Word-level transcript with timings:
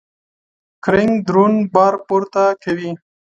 کرینګ 0.83 1.15
درون 1.27 1.53
بار 1.73 1.93
پورته 2.07 2.43
کوي. 2.63 2.91